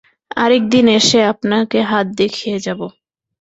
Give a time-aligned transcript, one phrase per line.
[0.37, 2.79] আরেকদিন এসে আপনাকে হাত দেখিয়ে যাব।